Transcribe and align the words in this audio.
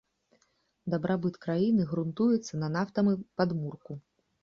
Дабрабыт 0.93 1.37
краіны 1.45 1.87
грунтуецца 1.93 2.53
на 2.65 2.73
нафтавым 2.81 3.25
падмурку. 3.39 3.93